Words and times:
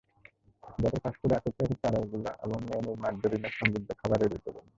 যাঁদের 0.79 1.01
ফাস্টফুডে 1.03 1.35
আসক্তি 1.35 1.61
আছে, 1.65 1.75
তাঁরা 1.83 1.97
এগুলো 1.99 2.29
এবং 2.45 2.57
মেয়নিজ 2.69 2.97
মার্জারিনে 3.03 3.49
সমৃদ্ধ 3.57 3.89
খাবার 3.99 4.19
এড়িয়ে 4.25 4.43
চলুন। 4.45 4.65